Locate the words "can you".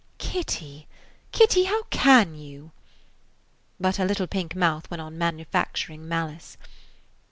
1.91-2.71